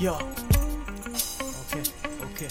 Yo. 0.00 0.18
Okay, 1.70 1.82
okay. 2.24 2.48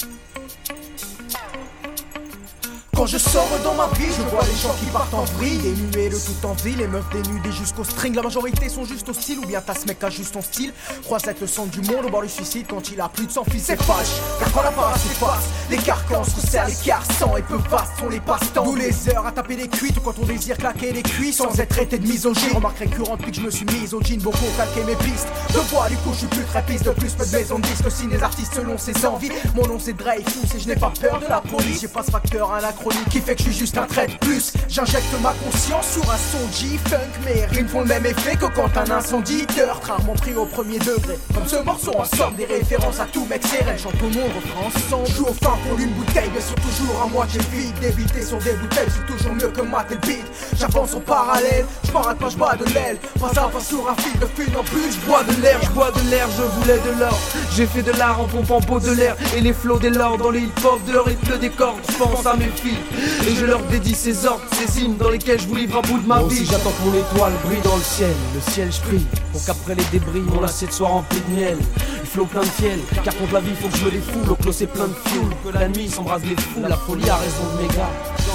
Quand 3.03 3.07
je 3.07 3.17
sors 3.17 3.49
dans 3.65 3.73
ma 3.73 3.87
vie, 3.99 4.05
je 4.17 4.21
vois 4.29 4.45
les 4.45 4.57
gens 4.61 4.73
qui 4.79 4.85
partent 4.85 5.13
en 5.13 5.25
vrille, 5.37 5.57
dénués 5.57 6.07
de 6.07 6.15
toute 6.15 6.45
envie, 6.45 6.73
les 6.73 6.87
meufs 6.87 7.03
dénudées 7.11 7.51
jusqu'au 7.51 7.83
string. 7.83 8.15
La 8.15 8.21
majorité 8.21 8.69
sont 8.69 8.85
juste 8.85 9.09
au 9.09 9.13
style, 9.13 9.39
ou 9.39 9.45
bien 9.45 9.59
t'as 9.59 9.75
ce 9.75 9.85
mec 9.85 10.01
a 10.05 10.09
juste 10.09 10.35
ton 10.35 10.41
style. 10.41 10.71
Croisette 11.03 11.41
le 11.41 11.47
sang 11.47 11.65
du 11.65 11.81
monde 11.81 12.05
au 12.05 12.09
bord 12.09 12.21
du 12.21 12.29
suicide 12.29 12.65
quand 12.69 12.89
il 12.91 13.01
a 13.01 13.09
plus 13.09 13.27
de 13.27 13.31
sang 13.33 13.43
fils 13.43 13.63
c'est 13.63 13.83
fâche. 13.83 14.21
Car 14.39 14.53
quand 14.53 14.61
la 14.61 14.71
parade 14.71 14.97
s'efface, 15.01 15.49
les 15.69 15.75
carcans 15.79 16.23
se 16.23 16.33
resserrent, 16.33 16.67
les 16.67 17.13
sans 17.19 17.35
et 17.35 17.41
peu 17.41 17.57
vastes 17.69 17.91
sont 17.99 18.07
les 18.07 18.21
passe-temps. 18.21 18.63
Nous 18.63 18.77
les 18.77 19.09
heures 19.09 19.25
à 19.25 19.33
taper 19.33 19.57
les 19.57 19.67
cuites 19.67 19.97
ou 19.97 19.99
quand 19.99 20.17
on 20.21 20.25
désire 20.25 20.55
claquer 20.55 20.93
les 20.93 21.03
cuits 21.03 21.33
sans 21.33 21.59
être 21.59 21.67
traité 21.75 21.99
de 21.99 22.07
misogyne. 22.07 22.53
Remarque 22.53 22.79
récurrente 22.79 23.19
depuis 23.19 23.31
que 23.31 23.37
je 23.37 23.41
me 23.41 23.51
suis 23.51 23.65
mise 23.65 23.93
au 23.93 24.01
jean, 24.01 24.21
beaucoup 24.21 24.45
calqué 24.55 24.81
mes 24.85 24.95
pistes. 24.95 25.27
De 25.53 25.59
voix, 25.59 25.89
du 25.89 25.97
coup, 25.97 26.11
je 26.13 26.19
suis 26.19 26.27
plus 26.27 26.45
très 26.45 26.63
piste, 26.63 26.85
de 26.85 26.91
plus, 26.91 27.11
peu 27.15 27.25
de 27.25 27.31
maison 27.35 27.59
de 27.59 27.67
disque, 27.67 27.91
signe 27.91 28.11
des 28.11 28.23
artistes 28.23 28.53
selon 28.53 28.77
ses 28.77 29.05
envies. 29.05 29.31
Mon 29.55 29.67
nom 29.67 29.77
c'est 29.77 29.91
Dreyfus 29.91 30.55
et 30.55 30.59
je 30.61 30.69
n'ai 30.69 30.77
pas 30.77 30.93
peur 31.01 31.19
de 31.19 31.27
la 31.27 31.41
police. 31.41 31.81
J'ai 31.81 31.89
pas 31.89 32.01
ce 32.01 32.09
facteur 32.09 32.53
anachronique 32.53 32.92
qui 33.09 33.19
fait 33.19 33.35
que 33.35 33.39
je 33.39 33.49
suis 33.49 33.59
juste 33.59 33.77
un 33.77 33.85
trait 33.85 34.07
de 34.07 34.17
plus. 34.17 34.53
J'injecte 34.67 35.13
ma 35.21 35.33
conscience 35.33 35.93
sur 35.93 36.03
un 36.09 36.17
son 36.17 36.51
G-Funk, 36.51 37.21
mais 37.25 37.45
rimes 37.45 37.67
font 37.67 37.81
le 37.81 37.87
même 37.87 38.05
effet 38.05 38.35
que 38.35 38.45
quand 38.45 38.75
un 38.77 38.91
incendie 38.91 39.45
heurte, 39.59 39.85
rarement 39.85 40.13
pris 40.13 40.35
au 40.35 40.45
premier 40.45 40.79
degré. 40.79 41.17
Comme 41.33 41.47
ce 41.47 41.57
morceau 41.63 41.91
en 41.97 42.05
somme 42.05 42.35
des 42.35 42.45
références 42.45 42.99
à 42.99 43.05
tout 43.05 43.25
mec 43.29 43.43
serein, 43.43 43.77
chante 43.77 44.01
au 44.01 44.09
monde, 44.09 44.31
refrain 44.35 44.67
ensemble. 44.67 45.07
Joue 45.15 45.25
au 45.25 45.33
fin 45.33 45.57
pour 45.67 45.79
une 45.79 45.91
bouteille, 45.91 46.29
mais 46.33 46.41
sur 46.41 46.55
toujours 46.55 47.03
à 47.03 47.07
moitié 47.07 47.39
vide. 47.51 47.73
D'éviter 47.79 48.23
sur 48.23 48.37
des 48.39 48.53
bouteilles, 48.53 48.89
c'est 48.89 49.05
toujours 49.05 49.33
mieux 49.33 49.49
que 49.49 49.61
mater 49.61 49.95
le. 49.95 50.25
J'avance 50.57 50.93
en 50.95 50.99
parallèle, 51.01 51.65
je 51.83 51.91
pas, 51.91 52.29
je 52.29 52.37
bats 52.37 52.55
de 52.55 52.65
l'aile. 52.73 52.97
Pas 53.19 53.29
à 53.41 53.47
pas 53.47 53.59
sur 53.59 53.89
un 53.89 53.95
fil 53.95 54.19
de 54.19 54.27
fil 54.35 54.57
en 54.57 54.63
plus, 54.63 54.91
je 54.91 55.05
bois 55.05 55.23
de 55.23 55.41
l'air, 55.41 55.59
je 55.61 55.69
bois 55.69 55.91
de 55.91 56.09
l'air, 56.09 56.27
je 56.37 56.43
voulais 56.43 56.79
de 56.79 56.99
l'or. 56.99 57.19
J'ai 57.55 57.67
fait 57.67 57.83
de 57.83 57.91
l'art 57.91 58.19
en 58.19 58.23
pompant 58.23 58.59
beau 58.61 58.79
de 58.79 58.89
l'air 58.89 59.15
et 59.37 59.41
les 59.41 59.53
flots 59.53 59.77
des 59.77 59.91
lords 59.91 60.17
dans 60.17 60.31
les 60.31 60.39
hip-hop 60.39 60.79
de 60.91 60.97
rythme 60.97 61.37
des 61.37 61.51
cordes. 61.51 61.77
Je 61.87 61.97
pense 61.97 62.25
à 62.25 62.35
mes 62.35 62.45
filles 62.45 62.79
et 63.27 63.35
je 63.35 63.45
leur 63.45 63.61
dédie 63.67 63.93
ces 63.93 64.25
ordres, 64.25 64.41
ces 64.53 64.81
hymnes 64.81 64.97
dans 64.97 65.09
lesquels 65.09 65.39
je 65.39 65.47
vous 65.47 65.55
livre 65.55 65.77
un 65.77 65.87
bout 65.87 65.99
de 65.99 66.07
ma 66.07 66.19
Moi 66.19 66.29
vie. 66.29 66.41
aussi 66.41 66.45
j'attends 66.47 66.71
que 66.71 66.89
mon 66.89 66.93
étoile 66.95 67.33
brille 67.45 67.61
dans 67.63 67.75
le 67.75 67.83
ciel, 67.83 68.13
le 68.33 68.51
ciel 68.51 68.71
je 68.71 68.81
prie 68.81 69.05
pour 69.31 69.45
qu'après 69.45 69.75
les 69.75 69.83
débris 69.91 70.21
mon 70.21 70.43
assiette 70.43 70.73
soit 70.73 70.87
remplie 70.87 71.21
de 71.29 71.35
miel. 71.35 71.57
Il 72.01 72.09
flot 72.09 72.25
plein 72.25 72.41
de 72.41 72.45
fiel, 72.45 72.79
car 73.03 73.15
contre 73.15 73.33
la 73.33 73.39
vie 73.39 73.53
faut 73.59 73.67
que 73.67 73.77
je 73.77 73.85
me 73.85 73.91
les 73.91 73.99
foule, 73.99 74.31
au 74.31 74.35
clos 74.35 74.51
c'est 74.51 74.67
plein 74.67 74.87
de 74.87 74.93
fioul, 75.09 75.29
que 75.45 75.57
la 75.57 75.67
nuit 75.67 75.89
s'embrasse 75.89 76.23
les 76.23 76.35
fous, 76.35 76.61
la 76.67 76.77
folie 76.77 77.09
a 77.09 77.15
raison 77.15 77.43
de 77.55 77.61
mes 77.61 77.67
gars. 77.73 77.89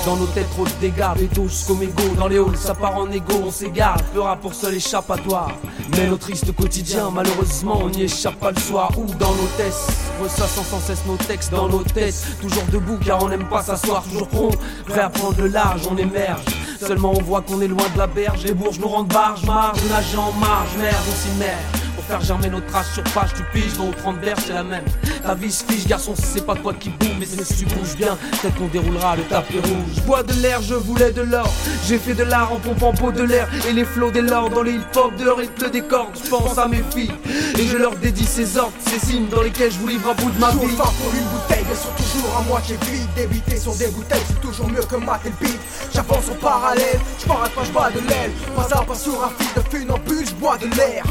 Dans 0.05 0.17
nos 0.17 0.27
têtes 0.27 0.51
trop 0.51 0.65
de 0.65 0.71
dégâts, 0.81 1.19
béto 1.19 1.49
jusqu'au 1.49 1.75
mégot, 1.75 2.15
dans 2.17 2.29
les 2.29 2.39
halls 2.39 2.57
ça 2.57 2.75
part 2.75 2.97
en 2.97 3.11
égo, 3.11 3.43
on 3.47 3.51
s'égare, 3.51 3.99
peu 4.15 4.21
pour 4.41 4.55
seul 4.55 4.75
échappatoire. 4.75 5.53
Mais 5.97 6.07
nos 6.07 6.17
tristes 6.17 6.55
quotidiens, 6.55 7.11
malheureusement 7.13 7.81
on 7.83 7.89
n'y 7.89 8.03
échappe 8.03 8.37
pas 8.37 8.51
le 8.51 8.61
soir 8.61 8.91
ou 8.97 9.07
dans 9.15 9.33
nos 9.33 9.47
tests, 9.57 9.91
ressassant 10.21 10.63
sans 10.63 10.81
cesse 10.81 11.05
nos 11.07 11.17
textes 11.17 11.51
dans 11.51 11.69
nos 11.69 11.83
têtes, 11.83 12.27
toujours 12.41 12.65
debout 12.71 12.99
car 13.05 13.23
on 13.23 13.29
n'aime 13.29 13.49
pas 13.49 13.63
s'asseoir, 13.63 14.03
toujours 14.05 14.29
prompt, 14.29 14.59
prêt 14.87 15.01
à 15.01 15.09
prendre 15.09 15.41
le 15.41 15.49
large, 15.49 15.83
on 15.91 15.97
émerge. 15.97 16.45
Seulement 16.81 17.13
on 17.17 17.23
voit 17.23 17.43
qu'on 17.43 17.61
est 17.61 17.69
loin 17.69 17.87
de 17.95 17.99
la 17.99 18.07
berge, 18.07 18.45
les 18.45 18.55
bourges 18.55 18.79
nous 18.79 18.89
rendent 18.89 19.13
barge, 19.13 19.45
marge, 19.45 19.83
nage 19.89 20.15
en 20.17 20.33
marge, 20.33 20.77
merde, 20.79 21.05
on 21.09 21.15
s'y 21.15 21.37
merde. 21.39 21.59
Pour 21.97 22.05
faire 22.05 22.21
germer 22.21 22.51
nos 22.51 22.61
traces 22.61 22.95
sur 22.95 23.05
page, 23.05 23.31
tu 23.35 23.43
piges, 23.53 23.77
dans 23.77 23.91
30 23.91 24.21
berges, 24.21 24.43
c'est 24.47 24.55
la 24.55 24.65
même. 24.65 24.85
Ta 25.23 25.35
vie 25.35 25.53
se 25.53 25.65
fiche, 25.65 25.87
garçon, 25.87 26.15
si 26.15 26.23
c'est 26.23 26.47
pas 26.47 26.55
toi 26.55 26.73
qui 26.79 26.91
bouge, 26.91 27.09
mais 27.19 27.27
si 27.27 27.57
tu 27.57 27.67
bouges 27.67 27.97
bien, 27.97 28.17
peut-être 28.41 28.55
qu'on 28.57 28.67
déroulera 28.69 29.17
le 29.17 29.23
tapis 29.25 29.59
rouge. 29.59 29.95
Je 29.97 30.01
bois 30.03 30.23
de 30.23 30.33
l'air, 30.35 30.63
je 30.63 30.75
voulais 30.75 31.13
de 31.13 31.23
l'or. 31.23 31.53
J'ai 31.87 31.99
fait 31.99 32.15
de 32.15 32.23
l'art 32.23 32.53
en 32.53 32.57
pompant 32.57 32.93
peau 32.93 33.13
de 33.13 33.23
l'air 33.23 33.49
et 33.69 33.73
les 33.73 33.85
flots 33.85 34.11
des 34.11 34.23
lords 34.23 34.51
dans 34.51 34.63
les 34.63 34.73
hip-hop 34.73 35.15
de 35.17 35.29
rythme 35.29 35.71
des 35.71 35.83
cordes. 35.83 36.17
Je 36.23 36.29
pense 36.29 36.57
à 36.59 36.69
mes 36.69 36.83
filles 36.95 37.13
et 37.59 37.67
je 37.67 37.77
leur 37.77 37.97
dédie 37.97 38.25
ces 38.25 38.57
ordres, 38.57 38.73
ces 38.87 39.15
hymnes 39.15 39.29
dans 39.29 39.43
lesquels 39.43 39.73
je 39.73 39.79
vous 39.79 39.89
livre 39.89 40.11
un 40.11 40.15
bout 40.23 40.31
de 40.31 40.39
ma 40.39 40.51
vie. 40.51 40.77
fin 40.77 40.85
pour 40.85 41.13
une 41.13 41.25
bouteille, 41.25 41.65
mais 41.69 41.77
sur 41.77 41.91
toujours 41.91 42.39
à 42.39 42.43
moitié 42.43 42.77
vide. 42.83 43.09
D'éviter 43.17 43.57
sur 43.59 43.75
des 43.75 43.89
bouteilles, 43.89 44.23
c'est 44.27 44.41
toujours 44.41 44.69
mieux 44.69 44.83
que 44.83 44.97
mater 44.97 45.31
le 45.41 45.47
beat. 45.47 45.59
J'avance 45.93 46.29
en 46.31 46.35
parallèle, 46.35 47.01
je 47.19 47.29
m'arrête 47.29 47.53
pas, 47.53 47.65
je 47.65 47.73
bats 47.73 47.91
de 47.91 48.01
l'aile. 48.09 48.33
Pas 48.55 48.79
à 48.79 48.83
pas 48.83 48.95
sur 48.95 49.25
un 49.25 49.31
fil 49.39 49.63
de 49.63 49.69
funambule, 49.69 50.27
je 50.27 50.35
bois 50.35 50.57
de 50.59 50.67
l'air. 50.77 51.05